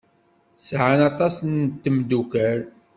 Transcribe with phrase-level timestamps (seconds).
[0.67, 2.61] Sɛan aṭas n tmeddukal.